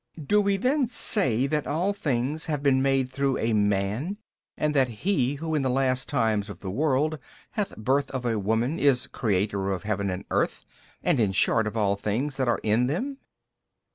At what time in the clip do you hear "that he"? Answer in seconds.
4.75-5.35